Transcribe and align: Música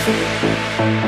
Música 0.00 0.99